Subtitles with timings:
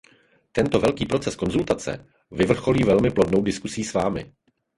[0.51, 4.33] Tento velký proces konzultace vyvrcholí velmi plodnou diskusí s vámi.